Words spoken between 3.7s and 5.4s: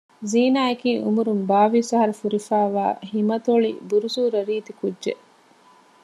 ބުރުސޫރަ ރީތި ކުއްޖެއް